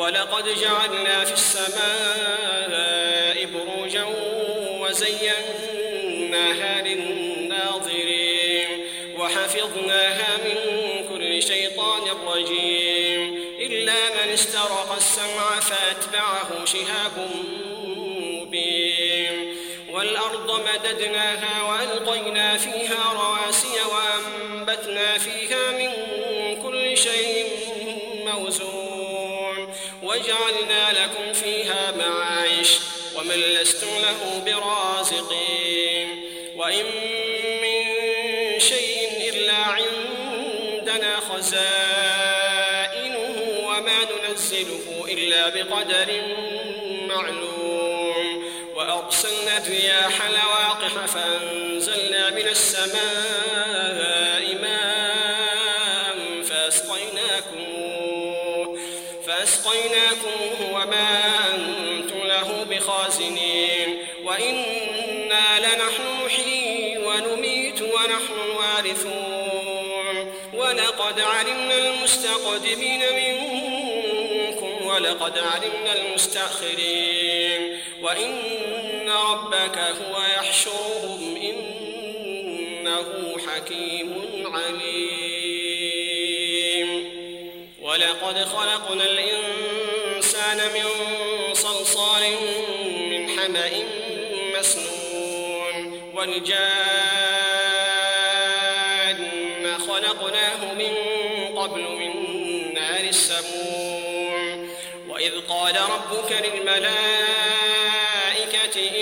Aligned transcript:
ولقد 0.00 0.44
جعلنا 0.60 1.24
في 1.24 1.32
السماء 1.32 2.80
بروجا 3.46 4.04
وزيناها 4.80 6.82
للناظرين 6.82 8.68
وحفظناها 9.18 10.36
من 10.44 10.56
كل 11.08 11.42
شيطان 11.42 12.02
رجيم 12.26 13.44
إلا 13.58 13.92
من 13.92 14.32
استرق 14.32 14.92
السمع 14.96 15.60
فأتبعه 15.60 16.64
شهاب 16.64 17.28
مبين 18.16 19.56
والأرض 19.90 20.60
مددناها 20.60 21.62
وألقينا 21.62 22.56
فيها 22.56 23.12
رواسي 23.12 23.76
وأنبتنا 23.92 25.18
فيها 25.18 25.70
من 25.70 25.90
كل 26.62 26.96
شيء 26.96 27.46
موزون 28.26 28.79
وجعلنا 30.10 30.92
لكم 30.92 31.32
فيها 31.32 31.92
معايش 31.98 32.78
ومن 33.16 33.36
لستم 33.36 33.86
له 33.86 34.42
برازقين 34.46 36.08
وإن 36.56 36.84
من 37.62 37.84
شيء 38.60 39.30
إلا 39.34 39.54
عندنا 39.56 41.16
خزائنه 41.20 42.58
وما 43.64 43.98
ننزله 44.10 45.04
إلا 45.08 45.48
بقدر 45.48 46.22
معلوم 47.08 48.44
وأرسلنا 48.74 49.58
الرياح 49.58 50.30
لواقح 50.30 51.06
فأنزلنا 51.06 52.30
من 52.30 52.48
السماء 52.48 54.29
وإنا 64.40 65.58
لنحن 65.58 66.24
نحيي 66.26 66.98
ونميت 66.98 67.82
ونحن 67.82 68.34
الوارثون 68.44 70.16
ولقد 70.54 71.20
علمنا 71.20 71.78
المستقدمين 71.78 73.02
منكم 73.12 74.86
ولقد 74.86 75.38
علمنا 75.38 75.92
المستأخرين. 75.96 77.78
وإن 78.02 79.08
ربك 79.08 79.78
هو 79.78 80.22
يحشرهم 80.36 81.36
إنه 81.36 83.08
حكيم 83.48 84.10
عليم. 84.46 86.10
ولقد 87.82 88.44
خلقنا 88.44 89.04
الإنسان 89.04 90.56
من 90.74 90.84
صلصال 91.54 92.22
من 93.10 93.28
حمأ 93.28 93.70
مسنون 94.60 95.76
والجان 96.14 96.70
خلقناه 99.88 100.74
من 100.74 100.92
قبل 101.56 101.82
من 101.82 102.12
نار 102.74 103.04
السموم. 103.04 104.70
وإذ 105.08 105.32
قال 105.48 105.76
ربك 105.76 106.32
للملائكة 106.44 106.90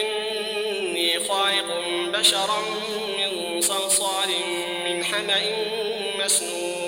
إني 0.00 1.20
خالق 1.28 1.68
بشرا 2.18 2.60
من 3.18 3.60
صلصال 3.60 4.30
من 4.84 5.04
حمأ 5.04 5.42
مسنون. 6.24 6.87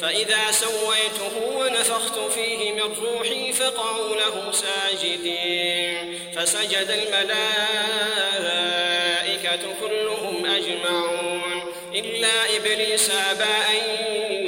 فإذا 0.00 0.50
سويته 0.50 1.46
ونفخت 1.56 2.18
فيه 2.34 2.72
من 2.72 2.94
روحي 3.02 3.52
فقعوا 3.52 4.16
له 4.16 4.52
ساجدين. 4.52 6.18
فسجد 6.36 6.90
الملائكة 6.90 7.44
كلهم 9.80 10.46
أجمعون. 10.46 11.72
إلا 11.94 12.56
إبليس 12.56 13.10
أبى 13.10 13.44
أن 13.44 13.82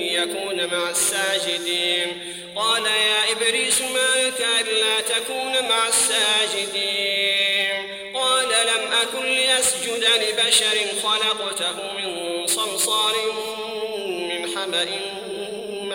يكون 0.01 0.67
مع 0.67 0.91
الساجدين. 0.91 2.35
قال 2.57 2.87
يا 2.87 3.33
إبليس 3.33 3.81
ما 3.81 4.23
لك 4.23 4.47
ألا 4.61 5.01
تكون 5.01 5.69
مع 5.69 5.89
الساجدين؟ 5.89 7.39
قال 8.15 8.49
لم 8.49 8.93
أكن 8.93 9.27
لأسجد 9.27 10.05
لبشر 10.05 10.77
خلقته 11.03 11.93
من 11.93 12.47
صلصال 12.47 13.15
من 14.19 14.57
حمأ 14.57 14.87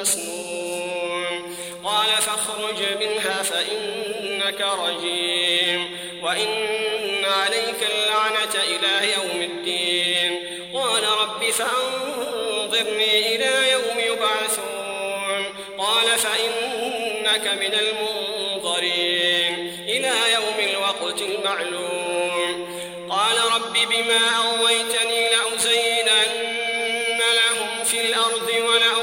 مسنون 0.03 1.55
قال 1.83 2.07
فاخرج 2.07 2.79
منها 2.99 3.43
فإنك 3.43 4.61
رجيم. 4.61 5.97
وإن 6.23 7.25
عليك 7.25 7.89
اللعنة 7.91 8.55
إلى 8.63 9.13
يوم 9.13 9.41
الدين. 9.41 10.31
قال 10.73 11.03
رب 11.03 11.43
فأنظرني 11.43 13.35
إلى 13.35 13.71
يوم 13.71 13.99
يبعثون. 13.99 15.45
قال 15.77 16.07
فإنك 16.19 17.47
من 17.47 17.73
المنظرين. 17.79 19.55
إلى 19.87 20.33
يوم 20.33 20.69
الوقت 20.69 21.21
المعلوم. 21.21 22.79
قال 23.09 23.37
رب 23.55 23.73
بما 23.73 24.21
أغويتني 24.37 25.29
لأزينن 25.29 26.53
لهم 27.19 27.83
في 27.83 28.01
الأرض 28.01 28.49
ولأغوينهم 28.49 29.02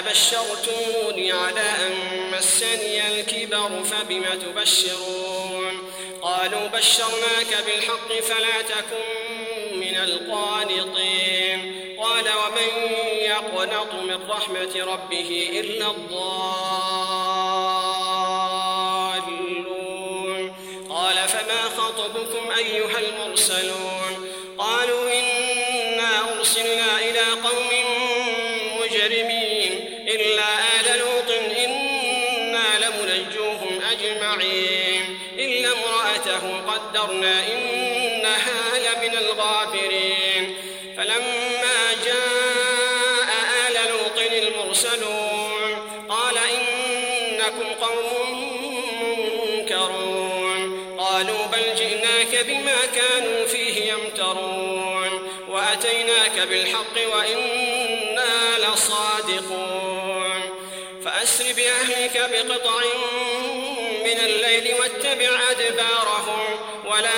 بشرتموني 0.00 1.32
على 1.32 1.60
أن 1.60 1.92
مسني 2.30 3.08
الكبر 3.08 3.84
فبم 3.84 4.24
تبشرون 4.24 5.90
قالوا 6.22 6.66
بشرناك 6.68 7.64
بالحق 7.66 8.12
فلا 8.22 8.62
تكن 8.62 9.04
من 9.78 9.96
القانطين 9.96 11.74
قال 11.98 12.24
ومن 12.28 12.92
يقنط 13.18 13.94
من 13.94 14.30
رحمة 14.30 14.84
ربه 14.92 15.50
إلا 15.60 15.90
الضالون 15.90 17.34
قال 20.90 21.16
فما 21.28 21.62
خطبكم 21.76 22.50
أيها 22.56 22.98
المرسلون 22.98 24.28
قالوا 24.58 25.12
إنا 25.12 26.38
أرسلنا 26.38 26.98
إلى 26.98 27.20
قوم 27.44 27.70
مجرمين 28.80 29.33
امرأته 37.04 37.14
قدرنا 37.14 37.46
إنها 37.52 38.78
لمن 38.78 39.18
الغابرين 39.18 40.56
فلما 40.96 41.94
جاء 42.04 43.28
آل 43.68 43.74
لوط 43.88 44.18
المرسلون 44.32 45.72
قال 46.08 46.38
إنكم 46.38 47.68
قوم 47.80 48.54
منكرون. 49.44 50.96
قالوا 50.98 51.46
بل 51.46 51.74
جئناك 51.76 52.44
بما 52.46 52.86
كانوا 52.94 53.46
فيه 53.46 53.92
يمترون. 53.92 55.28
وأتيناك 55.48 56.38
بالحق 56.48 57.16
وإنا 57.16 58.58
لصادقون. 58.58 60.42
فأسر 61.04 61.44
بأهلك 61.52 62.30
بقطع 62.32 62.80
من 64.04 64.18
الليل 64.20 64.74
واتبع 64.80 65.30
أدبارهم 65.50 66.13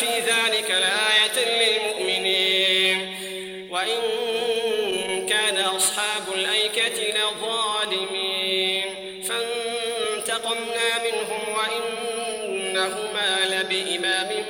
في 0.00 0.06
ذلك 0.06 0.70
لآية 0.70 1.36
للمؤمنين. 1.60 2.98
وإن 3.70 4.00
كان 5.28 5.56
أصحاب 5.56 6.22
الأيكة 6.34 6.98
لظالمين. 7.18 8.84
فانتقمنا 9.28 10.88
منهم 11.04 11.42
وإنهما 11.56 13.30
لبإمام 13.44 14.44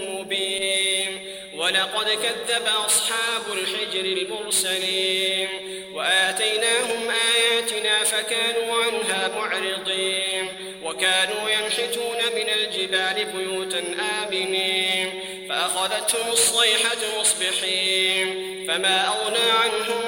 مبين. 0.00 1.10
ولقد 1.54 2.08
كذب 2.08 2.66
أصحاب 2.86 3.42
الحجر 3.52 4.00
المرسلين. 4.00 5.48
وآتيناهم 5.92 7.10
آياتنا 7.34 8.04
فكانوا 8.04 8.82
عنها 8.82 9.28
معرضين. 9.28 10.48
وكانوا 10.96 11.50
ينحتون 11.50 12.16
من 12.34 12.48
الجبال 12.48 13.24
بيوتا 13.24 13.84
آمنين. 14.22 15.22
فأخذتهم 15.48 16.32
الصيحة 16.32 17.20
مصبحين. 17.20 18.64
فما 18.68 19.08
أغنى 19.08 19.50
عنهم 19.50 20.04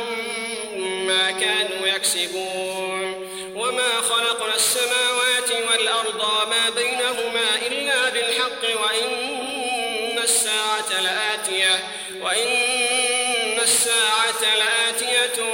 ما 1.06 1.30
كانوا 1.30 1.88
يكسبون. 1.88 3.28
وما 3.54 4.00
خلقنا 4.00 4.54
السماوات 4.54 5.50
والأرض 5.50 6.20
وما 6.20 6.70
بينهما 6.70 7.66
إلا 7.66 8.08
بالحق 8.08 8.82
وإن 8.82 10.18
الساعة 10.18 11.00
لآتية 11.00 11.84
وإن 12.22 13.60
الساعة 13.62 14.56
لآتية 14.56 15.44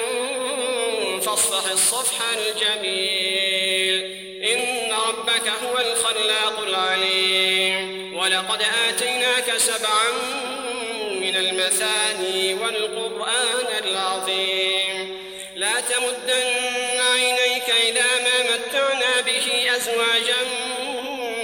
فاصفح 1.21 1.71
الصفح 1.71 2.17
الجميل. 2.33 3.64
ربك 5.45 5.53
هو 5.65 5.79
الخلاق 5.79 6.59
العليم. 6.67 8.17
ولقد 8.17 8.63
آتيناك 8.89 9.57
سبعا 9.57 10.11
من 11.21 11.37
المثاني 11.37 12.55
والقرآن 12.55 13.85
العظيم. 13.85 15.19
لا 15.57 15.81
تمدن 15.81 17.01
عينيك 17.13 17.71
إلى 17.89 18.01
ما 18.01 18.55
متعنا 18.55 19.21
به 19.21 19.77
أزواجا 19.77 20.43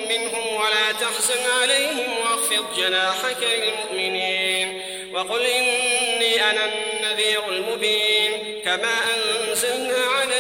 منهم 0.09 0.55
ولا 0.55 0.93
تحزن 1.01 1.51
عليهم 1.61 2.19
واخفض 2.19 2.77
جناحك 2.77 3.43
للمؤمنين. 3.43 4.83
وقل 5.13 5.47
إني 5.47 6.51
أنا 6.51 6.65
النذير 6.65 7.49
المبين. 7.49 8.61
كما 8.65 8.95
أنزلنا 9.15 10.05
على 10.05 10.39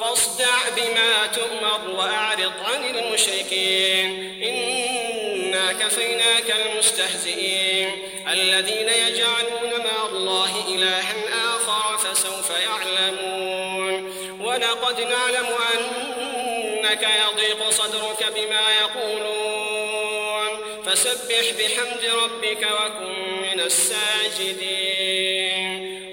فاصدع 0.00 0.68
بما 0.76 1.26
تؤمر 1.26 1.80
وأعرض 1.90 2.52
عن 2.64 2.84
المشركين. 2.84 4.08
إنا 4.42 5.72
كفيناك 5.72 6.50
المستهزئين. 6.50 7.88
الذين 8.32 8.88
يجعلون 8.88 9.72
مع 9.84 10.06
الله 10.12 10.64
إلها 10.68 11.14
آخر 11.56 11.98
فسوف 11.98 12.50
يعلمون. 12.50 14.16
ولقد 14.40 15.00
نعلم 15.00 15.46
أنك 16.86 17.02
يضيق 17.02 17.70
صدرك 17.70 18.32
بما 18.34 18.64
يقولون. 18.80 20.50
فسبح 20.86 21.44
بحمد 21.58 22.04
ربك 22.04 22.68
وكن 22.80 23.14
من 23.42 23.60
الساجدين. 23.60 24.86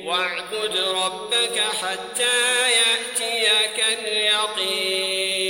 واعبد 0.05 0.77
ربك 0.77 1.59
حتى 1.81 2.71
يأتيك 2.71 3.77
اليقين. 3.99 5.42